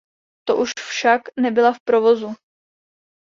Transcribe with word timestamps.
To 0.47 0.55
už 0.63 0.71
však 0.91 1.21
nebyla 1.43 1.71
v 1.73 1.79
provozu. 1.87 2.31